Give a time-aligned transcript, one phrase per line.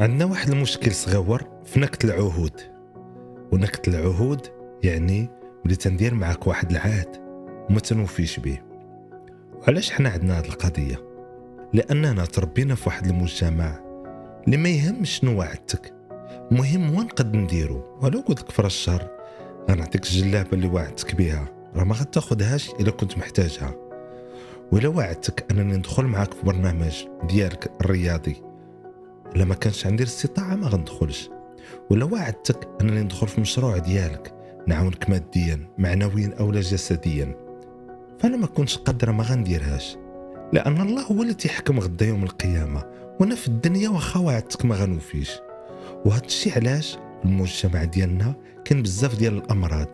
[0.00, 2.60] عندنا واحد المشكل صغير في نكت العهود.
[3.52, 4.46] ونكت العهود
[4.82, 5.28] يعني
[5.64, 7.08] ملي تندير معاك واحد العهد
[7.70, 8.58] وما تنوفيش به
[9.54, 11.02] وعلاش حنا عندنا هذه القضية؟
[11.72, 13.80] لأننا تربينا في واحد المجتمع
[14.46, 15.94] اللي ما يهمش شنو وعدتك.
[16.52, 19.08] المهم وين نقد نديرو؟ ولو قلت لك في الشهر
[19.70, 23.74] غنعطيك الجلابة اللي وعدتك بها راه ما غتاخدهاش إلا كنت محتاجها.
[24.72, 28.45] ولا وعدتك أنني ندخل معاك في برنامج ديالك الرياضي
[29.36, 31.30] الا ما كانش عندي الاستطاعة ما غندخلش.
[31.90, 34.34] ولا وعدتك أنني ندخل في مشروع ديالك
[34.66, 37.36] نعاونك ماديا معنويا أو جسديا.
[38.18, 39.96] فأنا ما كنتش قادرة ما غنديرهاش.
[40.52, 42.84] لأن الله هو اللي تيحكم غدا يوم القيامة
[43.20, 45.30] وأنا في الدنيا واخا وعدتك ما غنوفيش.
[46.04, 49.88] وهذا الشيء علاش المجتمع ديالنا كاين بزاف ديال الأمراض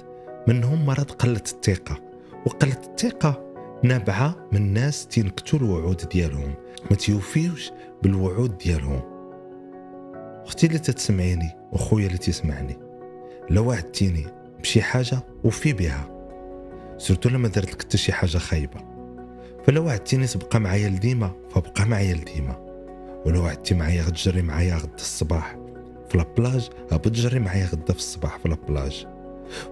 [0.48, 2.00] منهم مرض قلة الثقة.
[2.46, 6.54] وقلة الثقة نابعة من ناس تينكتوا الوعود ديالهم
[6.90, 7.70] ما تيوفيوش
[8.02, 9.11] بالوعود ديالهم.
[10.46, 12.78] أختي اللي تتسمعيني وخويا اللي تسمعني
[13.50, 14.26] لو وعدتيني
[14.60, 16.08] بشي حاجة وفي بها.
[16.98, 18.80] surtout لما درت لك حتى شي حاجة خايبة.
[19.66, 22.56] فلو وعدتيني تبقى معايا لديما فبقى معايا لديما.
[23.26, 25.56] ولو وعدتي معايا غتجري معايا غدا الصباح
[26.08, 29.06] في la plage غتجري معايا غدا في الصباح في la plage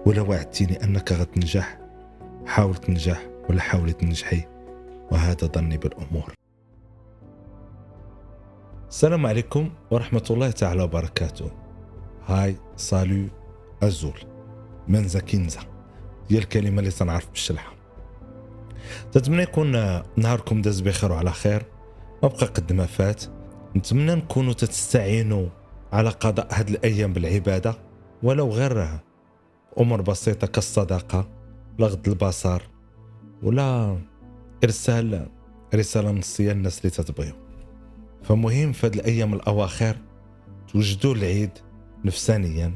[0.05, 1.79] ولا وعدتيني أنك غتنجح
[2.45, 4.43] حاول تنجح ولا حاولي تنجحي
[5.11, 6.33] وهذا ظني بالأمور.
[8.91, 11.51] السلام عليكم ورحمة الله تعالى وبركاته.
[12.25, 13.27] هاي سالو
[13.83, 14.19] أزول
[14.87, 15.59] منزا كينزا
[16.29, 17.73] هي الكلمة اللي تنعرف بالشلحة.
[19.11, 19.71] تتمنى يكون
[20.17, 21.65] نهاركم داز بخير وعلى خير.
[22.23, 23.23] ما بقى قد ما فات.
[23.75, 25.47] نتمنى نكونوا تستعينوا
[25.93, 27.75] على قضاء هاد الأيام بالعبادة
[28.23, 28.99] ولو غير
[29.79, 31.29] أمور بسيطة كالصدقة
[31.79, 32.61] ولا غض البصر
[33.43, 33.97] ولا
[34.63, 35.27] إرسال
[35.75, 37.40] رسالة نصية للناس اللي تتبغيو
[38.23, 39.95] فمهم في هذه الأيام الأواخر
[40.67, 41.51] توجدوا العيد
[42.05, 42.73] نفسانيا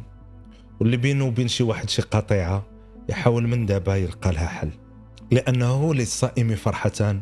[0.79, 2.65] واللي بينه وبين شي واحد شي قطيعة
[3.09, 4.69] يحاول من دابا يلقى لها حل.
[5.31, 7.21] لأنه للصائم فرحتان.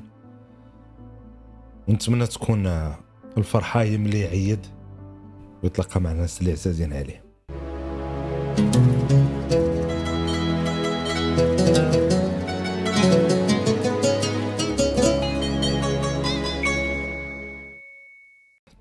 [1.87, 2.67] ونتمنى تكون
[3.37, 4.59] الفرحة هي ملي يعيد
[5.63, 7.23] ويتلقى مع الناس اللي عزازين عليه.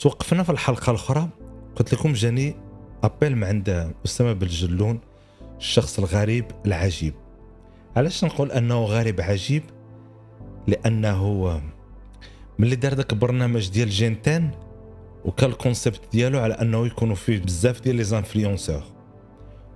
[0.03, 1.29] توقفنا في الحلقة الأخرى.
[1.77, 2.55] قلت لكم جاني
[3.03, 5.01] أبيل من عند أسامة بالجلون
[5.59, 7.15] الشخص الغريب العجيب.
[7.97, 9.63] علاش نقول أنه غريب عجيب؟
[10.67, 11.61] لأنه
[12.59, 14.51] ملي دار ذاك البرنامج ديال جينتان
[15.25, 18.83] وكان ال concept ديالو على أنه يكونوا فيه بزاف ديال les influenceurs.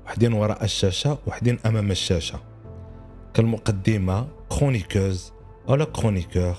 [0.06, 2.40] وحدين وراء الشاشة وحدين أمام الشاشة.
[3.34, 5.32] كالمقدمة chroniqueuse
[5.68, 6.56] ولا chroniqueur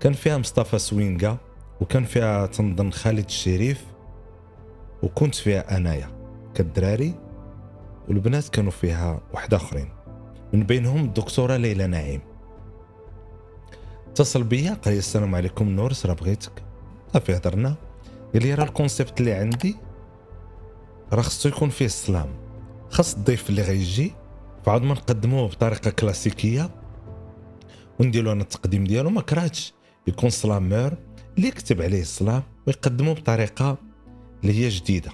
[0.00, 1.47] كان فيها مصطفى سوينغا
[1.80, 3.84] وكان فيها تنظن خالد الشريف
[5.02, 6.10] وكنت فيها أنايا
[6.54, 7.14] كالدراري
[8.08, 9.88] والبنات كانوا فيها واحد آخرين.
[10.52, 12.20] من بينهم الدكتورة ليلى نعيم.
[14.08, 16.62] اتصل بيا قال لي السلام عليكم نورس راه بغيتك؟
[17.12, 17.74] صافي هضرنا.
[18.34, 19.76] قال لي راه الكونسيبت اللي عندي
[21.12, 22.28] راه خصو يكون فيه السلام.
[22.90, 24.12] خاص الضيف اللي غيجي
[24.66, 26.70] فعاد ما نقدموه بطريقة كلاسيكية
[28.00, 29.74] ونديرو أنا التقديم ديالو ما كرهتش.
[30.06, 30.92] يكون سلامور
[31.38, 33.78] اللي يكتب عليه الصلاة ويقدمه بطريقة
[34.42, 35.10] اللي هي جديدة.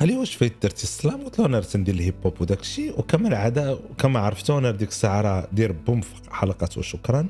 [0.00, 2.40] قال لي واش فايت درتي ال slam؟ قلت له أنا راه ندير ال hip hop
[2.40, 7.28] وداك الشيء وكما العاده كما عرفتو أنا ديك الساعة راه دير boom في حلقات وشكرا.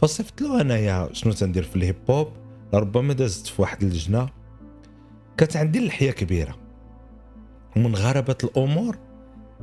[0.00, 2.28] فصفت له أنايا شنو تندير في ال hip hop
[2.74, 4.28] ربما دازت في واحد اللجنة.
[5.36, 6.56] كانت عندي اللحيه كبيرة.
[7.76, 8.98] ومن غرابة الأمور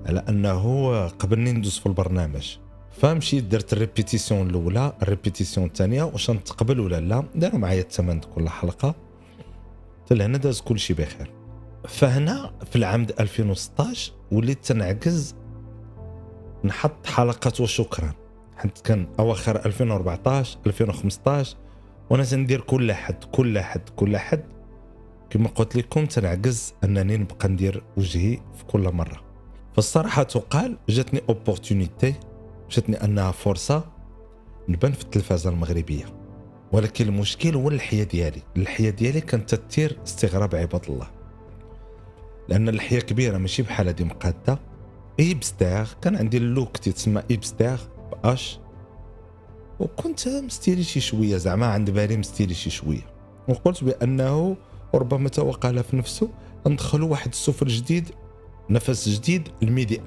[0.06, 2.58] على أنه قبلني ندوز في البرنامج.
[3.00, 8.20] فمشيت درت ال répétition الأولى ال répétition الثانية واش نتقبل ولا لا داروا معايا الثمن
[8.20, 8.96] كل حلقة.
[10.04, 11.32] حتى لهنا داز كل شيء بخير.
[11.88, 15.36] فهنا في العام 2016 وليت تنعكز
[16.64, 18.14] نحط حلقات وشكرا.
[18.58, 21.58] حيت كان أواخر 2014 2015
[22.10, 24.44] وأنا تندير كل حد كل حد كل حد
[25.30, 29.22] كما قلت لكم تنعكز أنني نبقى ندير وجهي في كل مرة.
[29.76, 32.16] فالصراحة تقال جاتني اوبورتونيتي
[32.72, 33.84] جاتني أنها فرصة
[34.70, 36.06] نبان في التلفازة المغربية.
[36.72, 38.42] ولكن المشكل هو اللحيه ديالي.
[38.58, 41.08] اللحيه ديالي كانت تثير استغراب عباد الله.
[42.50, 44.60] لأن اللحيه كبيرة ماشي بحال هادي مقادة.
[45.20, 47.82] hipster كان عندي ال look تيتسمى hipster
[48.24, 48.60] بأش.
[49.80, 53.06] وكنت مستيري شي شوية زعما عند بالي مستيري شي شوية.
[53.50, 54.58] وقلت بأنه
[54.96, 56.30] ربما توقع في نفسه
[56.68, 58.10] ندخلوا واحد السفر جديد
[58.70, 60.04] نفس جديد الميديا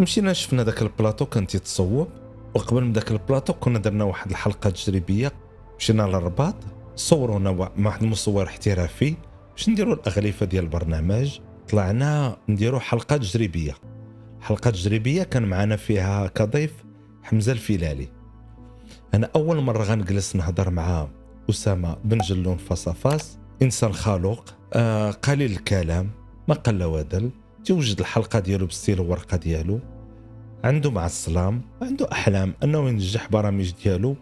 [0.00, 2.08] مشينا شفنا ذاك البلاطو كان تيتصوب.
[2.54, 5.32] وقبل من ذاك البلاطو كنا درنا واحد الحلقة تجريبية.
[5.78, 6.54] مشينا للرباط
[6.96, 9.14] صورونا مع واحد المصور احترافي.
[9.52, 11.38] باش نديروا الأغلفة ديال البرنامج
[11.68, 13.74] طلعنا نديروا حلقة تجريبية.
[14.40, 16.72] حلقة تجريبية كان معنا فيها كضيف
[17.22, 18.08] حمزة الفيلالي.
[19.14, 21.08] أنا أول مرة غنجلس نهضر مع
[21.50, 26.10] أسامة بن جلون فاس إنسان خلوق آه قليل الكلام
[26.48, 27.30] ما قل ودل.
[27.64, 29.80] توجد الحلقة ديالو بال style الورقة ديالو
[30.64, 34.16] عنده مع ال slam عنده أحلام أنه ينجح برامج ديالو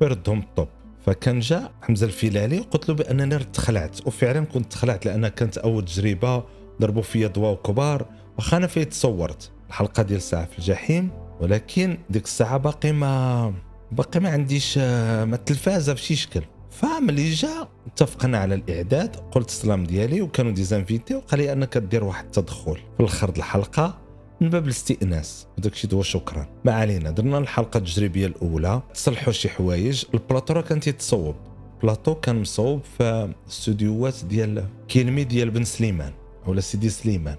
[0.00, 0.68] ويردهم ال top.
[1.06, 6.44] فكان جاء حمزة الفيلالي وقلت له بأنني تخلعت وفعلا كنت تخلعت لأن كانت أول تجربة
[6.80, 8.06] ضربوا فيا ضواو كبار
[8.38, 11.10] واخا أنا فيه تصورت الحلقة ديال ساعة في الجحيم
[11.40, 13.54] ولكن ديك الساعة باقي ما
[13.92, 16.42] باقي ما عنديش آه، ما التلفازه بشي شكل.
[16.80, 21.78] فملي جا اتفقنا على الإعداد قلت ال slam ديالي وكانوا des invités وقال لي أنك
[21.78, 23.98] دير واحد التدخل في الآخر الحلقة
[24.40, 25.46] من باب الاستئناس.
[25.58, 26.46] وداك الشيء هو شكرا.
[26.64, 30.04] ما علينا درنا الحلقة التجريبية الأولى تصلحوا شي حوايج.
[30.14, 31.34] البلاطو راه كان تيتصوب.
[31.82, 36.12] بلاطو كان مصوب في استوديوات ديال كيلمي ديال بن سليمان
[36.46, 37.36] ولا سيدي سليمان.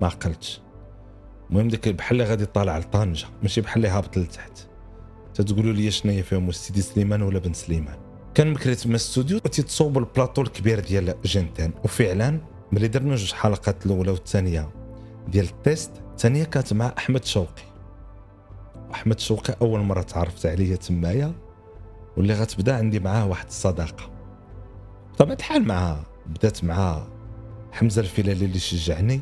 [0.00, 0.60] ما عقلتش.
[1.50, 4.71] المهم ديك بحال اللي غادي طالع لطنجة ماشي بحال اللي هابط لتحت.
[5.34, 7.96] تتقولوا لي شنو هي فيهم سيدي سليمان ولا بن سليمان؟
[8.34, 12.40] كان مكري تما استوديو تيتصوب البلاطو الكبير ديال جنتان وفعلا
[12.72, 14.70] ملي درنا جوج حلقات الأولى والثانية
[15.28, 17.62] ديال التيست الثانية كانت مع أحمد شوقي.
[18.94, 21.32] أحمد شوقي أول مرة تعرفت عليه تمايا
[22.16, 24.10] واللي غتبدا عندي معاه واحد الصداقة.
[25.12, 27.06] بطبيعة الحال معاه بدات مع
[27.72, 29.20] حمزة الفلالي اللي شجعني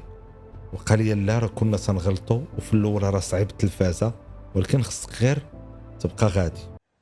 [0.72, 4.12] وقال لي لا راه كنا تنغلطوا وفي الأول راه صعيب التلفازة
[4.54, 5.42] ولكن خصك غير
[6.00, 6.60] تبقى غادي.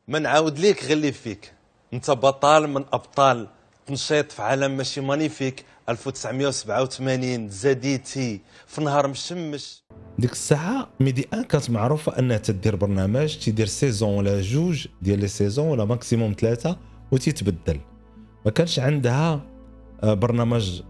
[0.08, 1.52] ما نعاود ليك غير اللي فيك.
[1.94, 3.48] انت بطل من أبطال.
[3.86, 8.40] تنشيط في عالم ماشي مانيفيك 1987 زاديتي.
[8.66, 9.82] في نهار مشمش.
[10.18, 15.28] ديك الساعة ميدي أن كانت معروفة أنها تدير برنامج تيدير سيزون ولا جوج ديال لي
[15.28, 16.76] سيزون ولا ماكسيموم ثلاثة
[17.12, 17.80] وتيتبدل
[18.44, 19.40] ما كانش عندها
[20.02, 20.82] آه، برنامج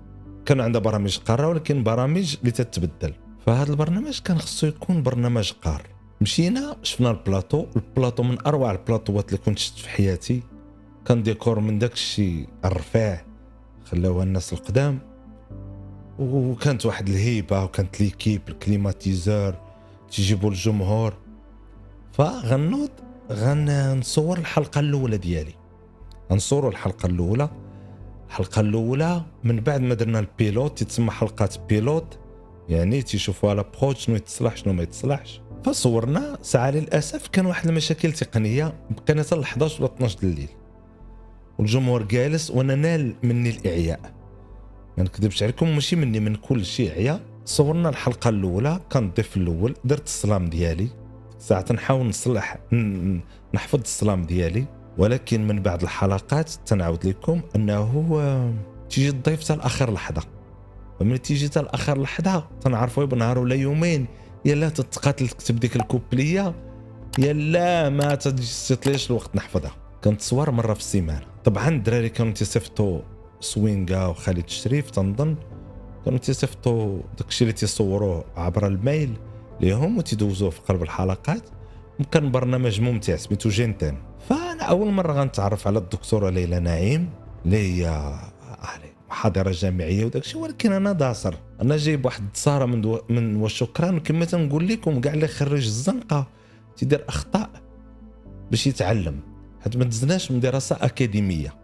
[0.47, 3.15] كان عندها برامج قارة ولكن برامج اللي تتبدل
[3.47, 5.98] فهذا البرنامج كان خصو يكون برنامج قار.
[6.21, 10.43] مشينا شفنا البلاطو البلاطو من أروع البلاطوات اللي كنت شفت في حياتي.
[11.07, 13.25] كان ديكور من داك الشيء الرفيع
[13.85, 14.99] خلاوها الناس القدام.
[16.19, 19.55] وكانت واحد الهيبة وكانت l'équipe ال climatiseur
[20.11, 21.15] تيجيبوا الجمهور.
[22.13, 22.91] فغنوض
[23.33, 25.55] غنصور الحلقة الأولى ديالي.
[26.33, 27.49] غنصوروا الحلقة الأولى.
[28.27, 32.19] الحلقة الأولى من بعد ما درنا ال pilote تتسمى حلقات pilote.
[32.69, 35.41] يعني تيشوفوا على برود شنو يتصلح شنو ما يتصلحش.
[35.65, 40.49] فصورنا ساعة للأسف كان واحد المشاكل تقنية بقينا حتى ل 11 ولا 12 الليل.
[41.59, 44.01] والجمهور جالس وأنا نال مني الإعياء.
[44.99, 49.75] ما نكذبش عليكم ماشي مني من كل شيء عيا صورنا الحلقة الأولى كان الضيف الأول
[49.85, 50.89] درت السلام ديالي.
[51.39, 52.57] ساعة نحاول نصلح
[53.55, 54.65] نحفظ السلام ديالي.
[54.99, 58.55] ولكن من بعد الحلقات تنعاود لكم أنه
[58.91, 60.23] تيجي الضيف حتى لاخر لحظة.
[61.01, 64.07] وملي تيجي حتى لاخر لحظة تنعرفوا بنهار ولا يومين.
[64.49, 66.55] يلا تتقاتل تكتب ديك الكوبلية.
[67.19, 69.73] يلا ما تجيش الوقت نحفظها.
[70.05, 71.27] كنت صور مرة في السيمانة.
[71.45, 73.01] طبعا الدراري كانوا تيصيفطوا
[73.41, 75.37] سوينغا وخالد الشريف تنظن.
[76.05, 79.17] كانوا تيصيفطوا داكشي اللي تيصوروه عبر ال mail
[79.61, 81.43] ليهم وتيدوزوه في قلب الحلقات.
[82.01, 83.99] وكان برنامج ممتع سميتو جينتين
[84.29, 87.11] فأنا أول مرة غنتعرف على الدكتورة ليلى نعيم
[87.45, 88.13] اللي هي
[89.11, 91.35] محاضره جامعية وداك الشيء ولكن أنا داصر.
[91.63, 96.27] أنا جايب واحد التصاره من دو من وشكرا كما تنقول لكم كاع اللي خرج الزنقة
[96.77, 97.51] تيدير أخطاء
[98.51, 99.21] باش يتعلم.
[99.61, 101.55] حيت ما دزناش من دراسة أكاديمية.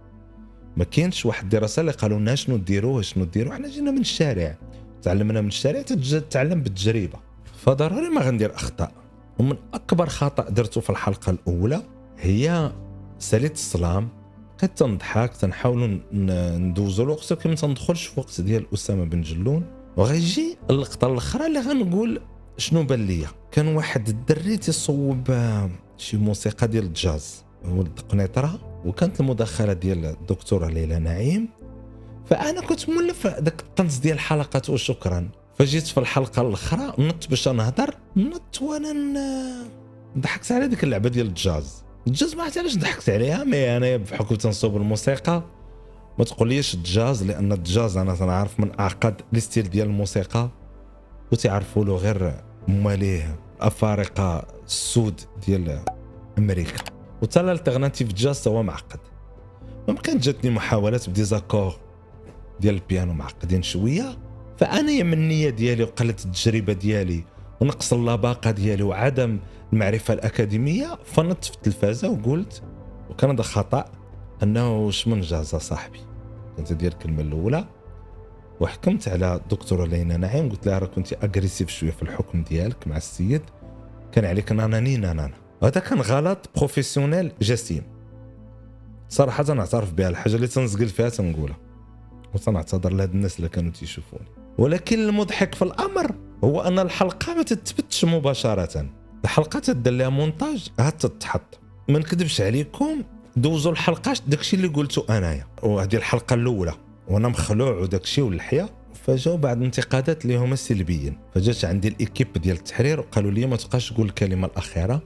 [0.76, 4.58] ما كاينش واحد الدراسه اللي قالوا لنا شنو ديروا شنو ديروا حنا جينا من الشارع.
[5.02, 7.18] تعلمنا من الشارع تتعلم بالتجربة.
[7.56, 8.92] فضروري ما غندير أخطاء.
[9.38, 11.82] ومن أكبر خطأ درته في الحلقة الأولى
[12.18, 12.72] هي
[13.18, 14.08] ساليت السلام.
[14.58, 15.98] بقيت تنضحك تنحاولوا
[16.58, 19.64] ندوزو الوقت ولكن ما تندخلش في وقت ديال أسامة بن جلون.
[19.96, 22.20] وغيجي اللقطه الأخرى اللي غنقول
[22.58, 23.28] شنو بان ليا.
[23.52, 27.44] كان واحد الدري تيصوب آه، شي موسيقى ديال الجاز.
[27.64, 28.80] ولد قنيطرة.
[28.84, 31.48] وكانت المداخلة ديال الدكتوره ليلى نعيم.
[32.26, 35.28] فأنا كنت مولف داك الطنز ديال الحلقات وشكرا.
[35.58, 37.94] فجيت في الحلقة الأخرى نط باش نهضر.
[38.16, 38.94] نط وأنا
[40.18, 41.83] ضحكت على ديك اللعبة ديال الجاز.
[42.06, 45.42] الجاز ما عرفت علاش ضحكت عليها mais أنا بحكم تنصوب الموسيقى.
[46.18, 50.48] ما تقوليش الجاز لأن الجاز أنا تنعرف من اعقد les styles ديال الموسيقى
[51.32, 52.34] وتعرفوا له غير
[52.68, 55.80] مواليه الافارقه السود ديال
[56.38, 56.84] أمريكا.
[57.22, 59.00] وتا ال alternative jazz هو معقد.
[59.88, 61.76] ممكن جاتني محاولات ب des accords
[62.60, 64.18] ديال البيانو معقدين شوية
[64.56, 67.24] فأنا يا من النية ديالي وقلة التجربة ديالي.
[67.64, 69.38] ونقص اللباقة ديالي وعدم
[69.72, 72.62] المعرفة الأكاديمية فنطت في التلفازة وقلت
[73.10, 73.84] وكان هذا خطأ
[74.42, 75.98] أنه واش من جاز صاحبي؟
[76.56, 77.64] كنت ديال الكلمة الأولى.
[78.60, 82.96] وحكمت على الدكتورة لينا نعيم قلت لها راه كنتي agressive شوية في الحكم ديالك مع
[82.96, 83.42] السيد
[84.12, 87.82] كان عليك ناناني نانانا هذا كان غلط professionnel جسيم.
[89.08, 91.56] صراحة نعترف بها الحاجة اللي تنزقل فيها تنقولها.
[92.34, 94.26] وتنعتذر لهاد الناس اللي كانوا تيشوفوني.
[94.58, 98.86] ولكن المضحك في الأمر هو أن الحلقة ما تتبتش مباشرة.
[99.24, 100.68] الحلقة تدير لها مونتاج.
[100.78, 101.58] عاد تتحط.
[101.88, 103.02] ما نكذبش عليكم.
[103.36, 104.14] دوزوا الحلقة.
[104.26, 105.46] داكشي اللي قلته أنايا.
[105.62, 106.74] وهذه الحلقة الأولى.
[107.08, 108.70] وأنا مخلوع وداكشي واللحية.
[109.06, 111.18] فجاو بعض الانتقادات اللي هما سلبيين.
[111.34, 113.00] فجات عندي ال équipe ديال التحرير.
[113.00, 115.02] وقالوا لي ما تبقاش تقول الكلمة الأخيرة.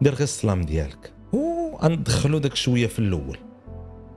[0.00, 1.12] دير غير السلام ديالك.
[1.32, 3.38] وندخلوا داك شوية في الأول.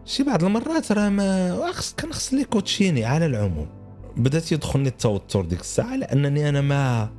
[0.06, 3.77] شي بعض المرات راه ما خص كان خص لي coaching على العموم.
[4.18, 7.10] بدأت يدخلني التوتر ديك الساعة لأنني أنا ما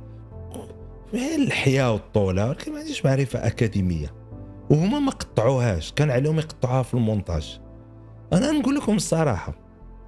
[1.13, 4.13] اللحيه والطولة ولكن ما عنديش معرفة أكاديمية.
[4.69, 7.59] وهما ما قطعوهاش كان عليهم يقطعوها في المونتاج.
[8.33, 9.53] أنا نقول لكم الصراحة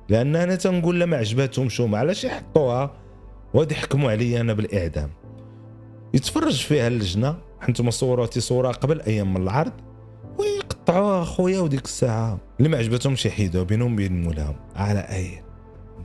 [0.09, 2.91] لأن أنا تنقول لا ما عجباتهمش هما علاش يحطوها
[3.53, 5.09] وغادي يحكموا عليا أنا بالإعدام.
[6.13, 9.73] يتفرج فيها اللجنة حنتوما صوراتي صورة قبل أيام من العرض
[10.39, 12.39] ويقطعوها اخويا وديك الساعة.
[12.59, 15.50] اللي ما عجبتهمش يحيدوها بينهم بين مولاهم على أي.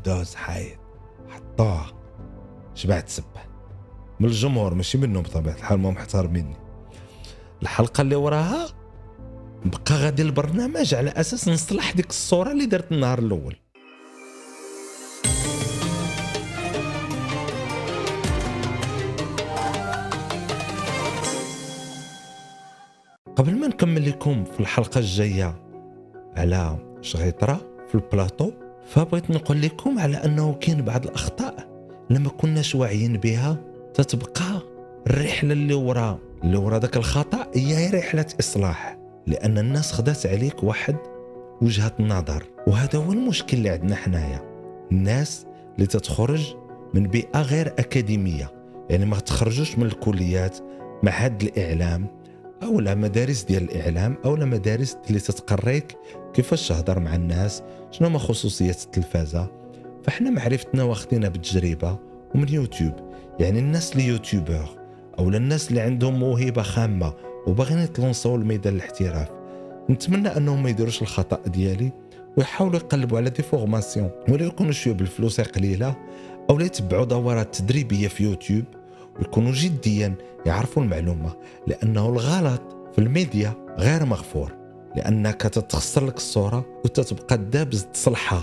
[0.07, 0.79] دوز حايد
[1.29, 1.87] حطوها
[2.75, 3.27] شبعت سبه.
[4.21, 6.57] من الجمهور ماشي منهم بطبيعة الحال ما محترميني
[7.63, 8.67] الحلقة اللي وراها
[9.65, 13.57] بقى غادي البرنامج على أساس نصلح ديك الصورة اللي درت النهار الأول.
[23.37, 25.63] قبل ما نكمل لكم في الحلقة الجاية
[26.37, 28.53] على شغيطرة في البلاطو
[28.87, 31.69] فبغيت نقول لكم على أنه كاين بعض الأخطاء
[32.11, 33.57] لما كناش واعيين بها
[33.95, 34.63] تتبقى
[35.07, 36.19] الرحلة اللي ورا.
[36.45, 40.97] اللي ورا ذاك الخطأ هي رحلة إصلاح لأن الناس خدات عليك واحد
[41.63, 44.41] وجهة نظر وهذا هو المشكل اللي عندنا حنايا.
[44.93, 46.55] الناس اللي تتخرج
[46.95, 48.53] من بيئة غير أكاديمية
[48.91, 50.59] يعني ما تخرجوش من الكليات
[51.03, 52.07] معهد الإعلام.
[52.63, 55.97] أو مدارس ديال الإعلام أو مدارس اللي تتقريك
[56.35, 59.47] كيفاش تهضر مع الناس شنو هما خصوصيات التلفازة.
[60.05, 61.99] فاحنا معرفتنا واخدينها بالتجربة
[62.35, 62.93] ومن يوتيوب.
[63.41, 64.69] يعني الناس اللي يوتيوبر
[65.19, 67.13] أو الناس اللي عندهم موهبة خامة
[67.47, 69.29] وباغيين يت lancer وا لميدان الاحتراف
[69.91, 71.93] نتمنى أنهم ما يديروش الخطأ ديالي
[72.37, 75.97] ويحاولوا يقلبوا على des formations ولا يكونوا شوية بالفلوس قليلة
[76.51, 78.65] أو يتبعوا دورات تدريبية في يوتيوب.
[79.19, 80.15] ويكونوا جديا
[80.47, 81.33] يعرفوا المعلومة
[81.67, 84.53] لأنه الغلط في الميديا غير مغفور
[84.97, 88.43] لأنك تتخسر لك الصورة وتتبقى دابز تصلحها.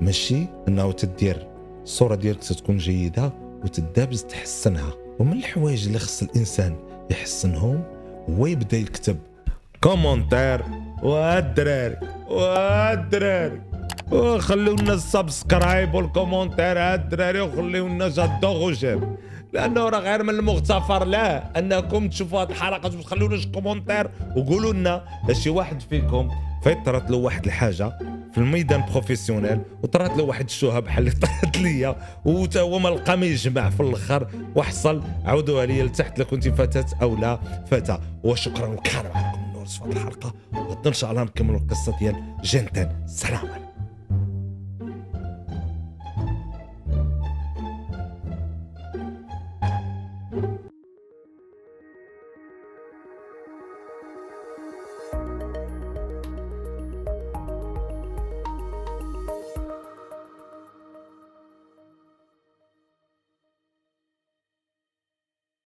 [0.00, 1.46] ماشي؟ إنه تدير
[1.82, 3.32] الصورة ديالك تكون جيدة
[3.64, 4.92] وتدابز تحسنها.
[5.18, 6.76] ومن الحوايج اللي خص الإنسان
[7.10, 7.82] يحسنهم
[8.30, 9.16] هو يبدأ يكتب
[9.80, 10.62] كومونتير
[11.02, 11.96] والدراري
[12.30, 13.60] والدراري
[14.12, 19.16] وخليونا السبسكرايب والكومونتير الدراري وخليونا جادوغ وجاب
[19.56, 21.04] لأنه راه غير من المغتفر.
[21.04, 26.30] له أنكم تشوفوا هذه الحلقة وتخلوا commentaire وقولوا لنا شي واحد فيكم
[26.62, 27.98] فطرت له واحد الحاجة
[28.32, 31.96] في الميدان professionnel وطرات له واحد الشوهه بحال اللي طرات ليا.
[32.24, 35.02] وتا هو ما لقى ما يجمع في الأخر وحصل.
[35.24, 37.38] عاودوها لي لتحت لا كنتي فتاة أو لا
[37.70, 40.34] فتى وشكرا وكان معكم نور في الحلقة.
[40.54, 43.65] غدا إن شاء الله نكملوا القصة ديال جنتان سلام عليكم.